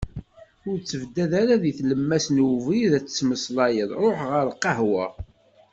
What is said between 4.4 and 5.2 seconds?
lqahwa.